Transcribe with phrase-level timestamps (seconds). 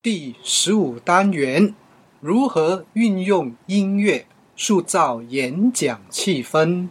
[0.00, 1.74] 第十五单元：
[2.20, 6.86] 如何运用音乐塑造演讲气氛？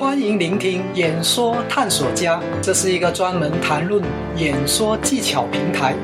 [0.00, 4.02] 欢迎聆听演说探索家，这是一个专门谈论
[4.38, 5.94] 演说技巧平台。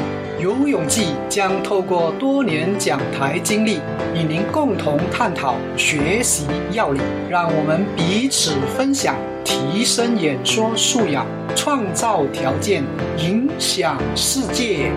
[0.41, 3.81] 游泳记将透过多年讲台经历，
[4.15, 12.85] 与您共同探讨学习要领，让我们彼此分享，提升演说素养，创造条件，
[13.19, 14.93] 影响世界。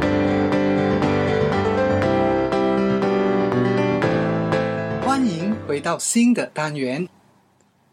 [5.03, 7.09] 欢迎回到新的单元。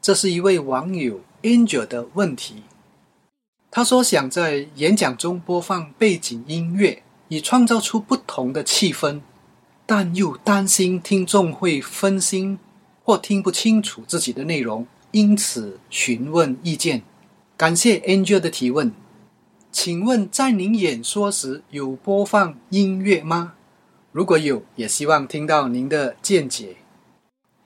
[0.03, 2.65] 这是一位网友 Angel 的问题。
[3.71, 9.21] 他说想在演讲中播放背景音乐，以创造出不同的气氛，
[9.87, 12.59] 但又担心听众会分心
[13.05, 17.03] 或听不清楚自己的内容，因此询问意见。
[17.57, 18.93] 感谢 Angel 的提问。
[19.71, 23.53] 请问在您演说时有播放音乐吗？
[24.13, 26.77] 如果有，也希望听到您的见解。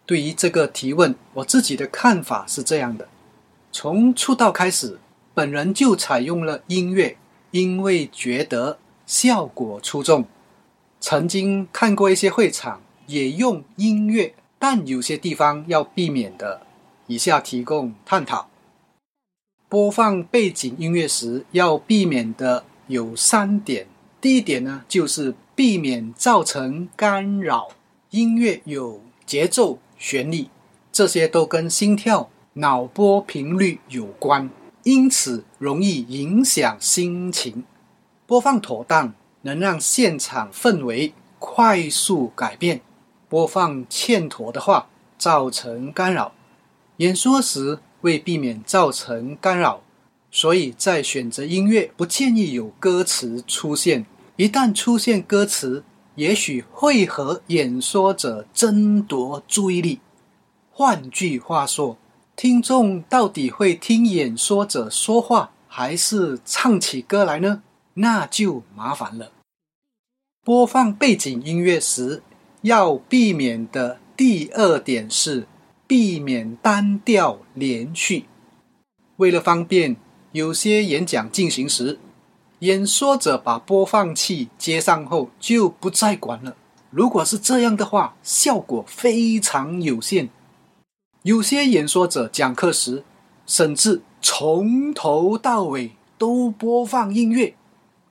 [0.05, 3.09] 对于这个提问，我自己的看法是这样的：
[3.71, 4.99] 从出道开始，
[5.33, 7.17] 本人就采用了音乐，
[7.53, 8.79] 因为觉得
[9.13, 10.25] 效果出众。
[10.99, 16.63] 曾经看过一些会场也用音乐，但有些地方要避免的，
[17.07, 18.49] 以下提供探讨。
[19.69, 23.87] 播放背景音乐时要避免的有三点：
[24.19, 27.69] 第一点呢，就是避免造成干扰。
[28.09, 29.79] 音乐有节奏。
[29.99, 30.49] 旋律，
[30.91, 34.51] 这些都跟心跳、脑波频率有关，
[34.83, 37.63] 因此容易影响心情。
[38.27, 42.79] 播放妥当，能让现场氛围快速改变；
[43.29, 46.33] 播放欠妥的话，造成干扰。
[46.99, 49.83] 演说时为避免造成干扰，
[50.31, 54.07] 所以在选择音乐不建议有歌词出现。
[54.37, 55.85] 一旦出现歌词，
[56.15, 60.01] 也许会和演说者争夺注意力。
[60.71, 61.99] 换句话说，
[62.35, 67.63] 听众到底会听演说者说话，还是唱起歌来呢？
[67.95, 69.33] 那就麻烦了。
[70.45, 72.23] 播放背景音乐时，
[72.63, 75.47] 要避免的第二点是
[75.87, 78.25] 避免单调连续。
[79.17, 79.97] 为了方便，
[80.33, 81.99] 有些演讲进行时。
[82.61, 86.57] 演说者把播放器接上后就不再管了。
[86.91, 90.29] 如果是这样的话，效果非常有限。
[91.23, 93.03] 有些演说者讲课时，
[93.47, 97.55] 甚至从头到尾都播放音乐，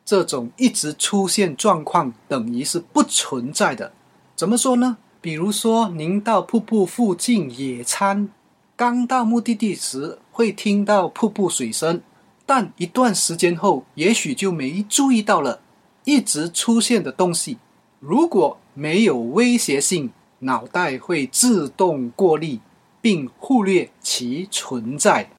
[0.03, 3.91] 这种一直出现状况等于是不存在的。
[4.35, 4.97] 怎么说呢？
[5.21, 8.29] 比如说，您到瀑布附近野餐，
[8.75, 12.01] 刚到目的地时会听到瀑布水声。
[12.45, 15.61] 但一段时间后，也许就没注意到了
[16.03, 17.59] 一直出现的东西。
[17.99, 22.59] 如果没有威胁性，脑袋会自动过滤，
[22.99, 25.29] 并忽略其存在。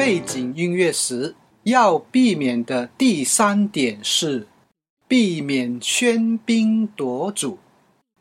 [0.00, 1.34] 背景音乐时，
[1.64, 4.48] 要避免的第三点是。
[5.06, 7.58] 避免喧宾夺主。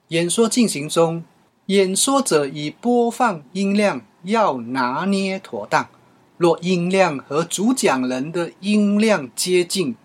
[0.09, 1.23] 演说进行中，
[1.67, 5.87] 演说者以播放音量要拿捏妥当。
[6.35, 9.95] 若音量和主讲人的音量接近，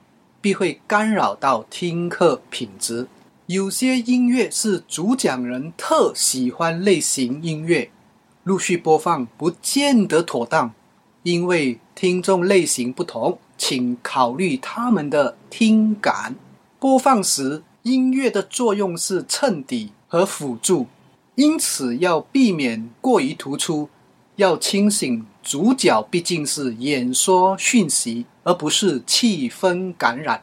[0.41, 3.09] 必会干扰到听课品质。
[3.47, 7.91] 有些音乐是主讲人特喜欢类型音乐，
[8.45, 10.73] 陆续播放不见得妥当，
[11.25, 16.37] 因为听众类型不同，请考虑他们的听感。
[16.79, 20.87] 播放时，音乐的作用是衬底和辅助，
[21.35, 23.89] 因此要避免过于突出，
[24.37, 25.27] 要清醒。
[25.43, 30.43] 主角毕竟是演说讯息，而不是气氛感染。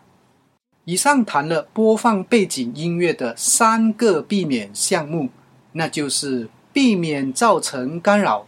[0.86, 5.30] 以上谈了播放背景音乐的三个避免项目，
[5.74, 8.46] 那就是避免造成干扰、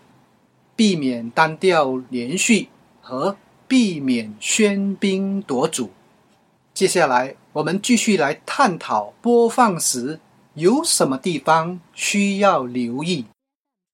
[0.75, 2.70] 避免单调连续
[3.02, 3.38] 和
[3.68, 5.92] 避免喧宾夺主。
[6.74, 7.36] 接下来。
[7.54, 10.20] 我们继续来探讨播放时
[10.56, 13.25] 有什么地方需要留意。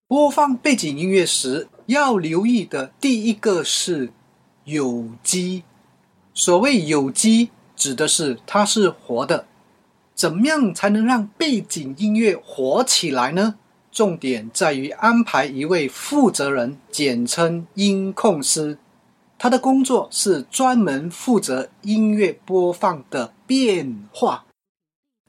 [0.08, 4.14] 播放背景音乐时要留意的第一个是
[4.64, 5.64] 有机。
[6.34, 9.46] 所谓有机，指的是它是活的。
[10.16, 13.56] 怎么样才能让背景音乐活起来呢？
[13.91, 18.77] 重点在于安排一位负责人，简称音控师。
[19.38, 24.45] 他的工作是专门负责音乐播放的变化。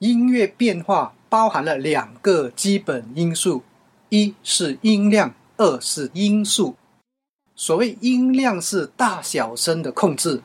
[0.00, 3.62] 音乐变化包含了两个基本因素：
[4.08, 6.74] 一是音量，二是音速。
[7.54, 10.42] 所谓音量是大小声的控制，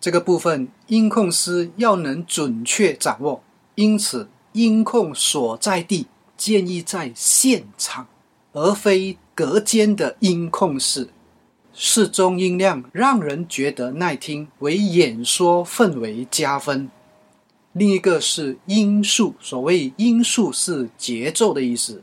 [0.00, 3.42] 这个部分音控师要能准确掌握，
[3.76, 6.06] 因此音控所在地
[6.36, 8.06] 建议在现场，
[8.52, 11.08] 而非隔间的音控室。
[11.72, 16.90] 适中音量让人觉得耐听，为演说氛围加分。
[17.72, 22.02] 另一个是音速，所谓音速是节奏的意思。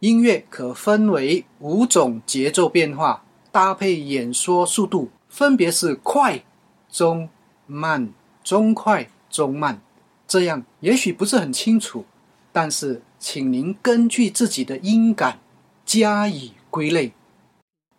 [0.00, 6.42] 音乐可分为五种节奏变化，搭配演说速度，分别是快、
[6.90, 7.28] 中、
[7.66, 8.12] 慢、
[8.42, 9.80] 中快、中慢。
[10.26, 12.04] 这样也许不是很清楚，
[12.50, 15.38] 但是请您根据自己的音感
[15.84, 17.12] 加以归类。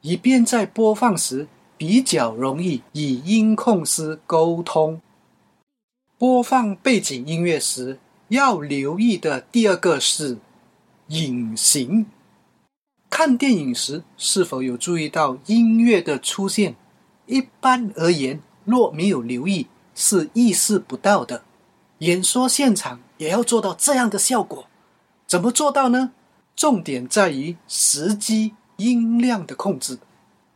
[0.01, 1.47] 以便在播放时
[1.77, 4.99] 比较容易与音控师沟通。
[6.17, 10.39] 播放背景音乐时要留意的第二个是
[11.07, 12.07] 隐形。
[13.09, 16.75] 看电影时是否有注意到音乐的出现？
[17.27, 21.43] 一般而言，若没有留意，是意识不到的。
[21.99, 24.65] 演说现场也要做到这样的效果，
[25.31, 26.11] 怎么做到呢？
[26.57, 28.53] 重点在于时机。
[28.75, 29.97] 音量的控制，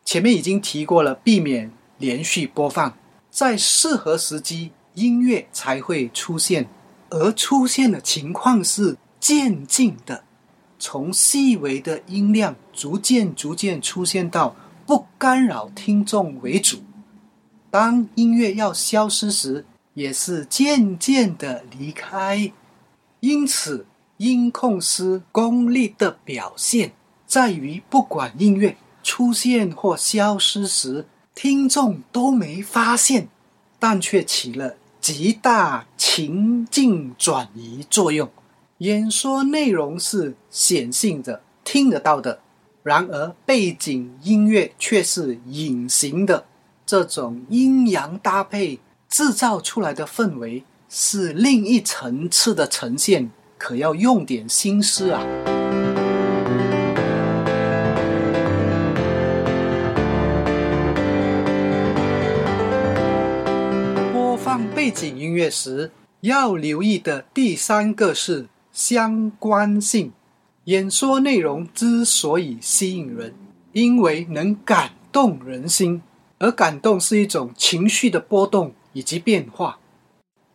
[0.03, 2.97] 前面已经提过了，避免连续播放，
[3.29, 6.67] 在适合时机，音乐才会出现。
[7.09, 10.23] 而出现的情况是渐进的，
[10.77, 14.53] 从细微的音量逐渐逐渐出现到
[14.85, 16.79] 不干扰听众为主。
[17.69, 19.63] 当音乐要消失时，
[19.93, 22.51] 也是渐渐的离开。
[23.19, 23.85] 因此，
[24.17, 26.93] 音控师功力的表现。
[27.25, 33.27] 在于，不管音乐出现或消失时，听众都没发现，
[33.79, 38.29] 但却起了极大情境转移作用。
[38.79, 42.39] 演说内容是显性的、听得到的，
[42.83, 46.45] 然而背景音乐却是隐形的。
[46.85, 48.79] 这种阴阳搭配
[49.09, 55.25] 制造出来的氛围，是另一层次的呈现，可要用点心思啊。
[64.13, 65.91] 播放背景音乐时
[66.21, 70.11] 要留意的第三个是相关性。
[70.65, 73.33] 演说内容之所以吸引人，
[73.71, 76.01] 因为能感动人心，
[76.39, 79.77] 而感动是一种情绪的波动以及变化。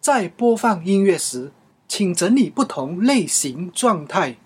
[0.01, 1.53] 在播放音乐时，
[1.91, 4.37] 请整理不同类型状态。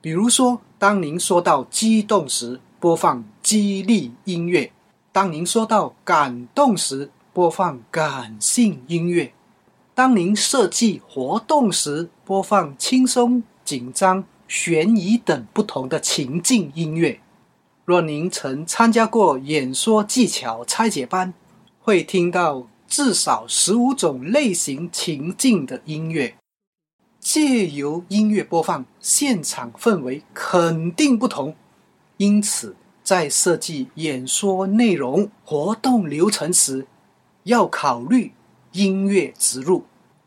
[0.00, 4.72] 比如说，当您说到激动时，播放激励音乐；
[5.12, 9.32] 当您说到感动时，播放感性音乐。
[9.94, 17.20] 当您设计活动时，播放轻松、紧张、悬疑等不同的情境音乐。
[17.84, 21.32] 若您曾参加过演说技巧拆解班，
[21.80, 26.34] 会听到至少十五种类型情境的音乐。
[27.30, 31.54] 借由音乐播放，现场氛围肯定不同。
[32.16, 36.86] 因此，在设计演说内容、活动流程时，
[37.42, 38.32] 要考虑
[38.72, 39.84] 音乐植入，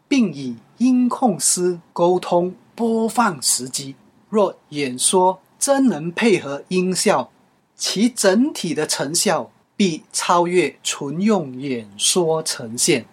[0.08, 3.96] 并与音控师沟通播放时机。
[4.30, 7.32] 若演说真能配合音效，
[7.76, 13.08] 其整体的成效必超越纯用演说呈现。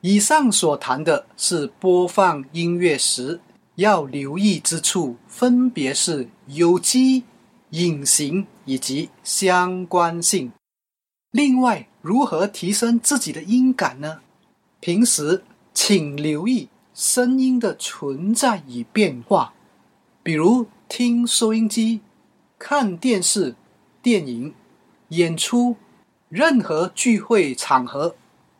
[0.00, 3.40] 以上所谈的是播放音乐时
[3.74, 7.24] 要留意之处，分别是有机、
[7.70, 10.52] 隐形以及相关性。
[11.32, 14.20] 另外，如何提升自己的音感呢？
[14.78, 15.42] 平时
[15.74, 19.52] 请留意声音的存在与变化，
[20.22, 22.02] 比如听收音机、
[22.56, 23.56] 看电视、
[24.00, 24.54] 电影、
[25.08, 25.74] 演出、
[26.28, 28.14] 任何聚会场合、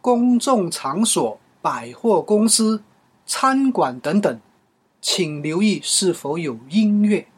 [0.09, 2.83] 公众场所、百货公司、
[3.27, 4.41] 餐馆等等，
[5.03, 7.29] 请留意是否有音乐。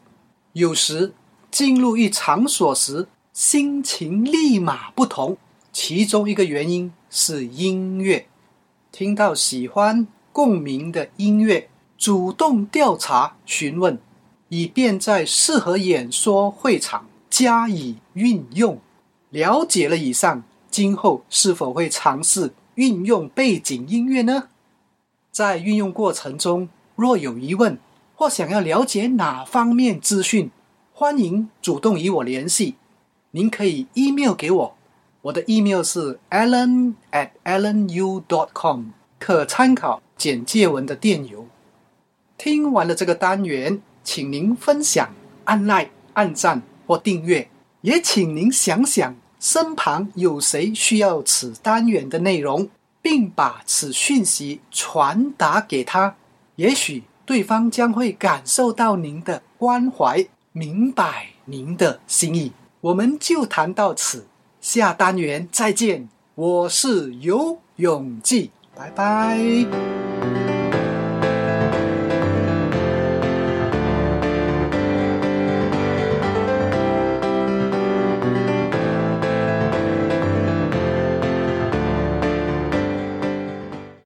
[0.53, 1.13] 有时
[1.51, 5.37] 进入一场所时，心情立马不同。
[5.73, 8.25] 其中一个原因是音乐，
[8.89, 13.99] 听到喜欢共鸣的音乐，主动调查询问，
[14.47, 18.79] 以便在适合演说会场加以运用。
[19.29, 24.49] 了解了以上，今后是否会尝试运用背景音乐呢？
[25.31, 27.77] 在运用过程中，若有疑问
[28.15, 30.51] 或想要了解哪方面资讯，
[30.93, 32.75] 欢迎主动与我联系。
[33.31, 34.75] 您可以 email 给我。
[35.23, 38.85] 我的 email 是 alan at alanu dot com，
[39.19, 41.47] 可参考简介文的电邮。
[42.37, 45.13] 听完了这个单元，请您分享、
[45.45, 47.47] 按 like、按赞或订阅，
[47.81, 52.69] 也请您想想身旁有谁需要此单元的内容，
[53.01, 56.15] 并把此讯息传达给他，
[56.55, 62.53] 也许对方将会感受到您的关怀，明白您的心意。
[62.81, 64.27] 我们就谈到此。
[64.61, 70.00] 下单元再见，我是游永记，拜拜。